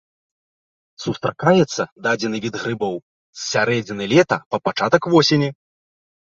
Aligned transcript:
Сустракаецца 1.03 1.81
дадзены 2.07 2.37
від 2.47 2.55
грыбоў 2.63 2.95
з 3.03 3.39
сярэдзіны 3.53 4.03
лета 4.17 4.43
па 4.51 4.57
пачатак 4.67 5.03
восені. 5.15 5.49